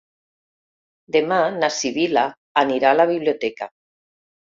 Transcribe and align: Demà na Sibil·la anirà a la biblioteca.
Demà 1.17 1.37
na 1.59 1.71
Sibil·la 1.77 2.25
anirà 2.65 2.97
a 2.97 3.01
la 3.01 3.11
biblioteca. 3.15 3.73